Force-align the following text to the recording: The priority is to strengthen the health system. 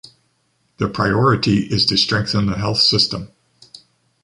The 0.77 0.89
priority 0.89 1.59
is 1.71 1.85
to 1.85 1.95
strengthen 1.95 2.47
the 2.47 2.57
health 2.57 2.81
system. 2.81 3.31